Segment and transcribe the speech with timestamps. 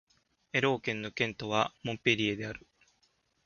[0.51, 2.65] エロー県の県都はモンペリエである